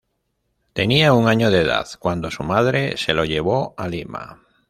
[0.73, 4.41] Tenía un año de edad cuando su madre se lo llevó a Lima.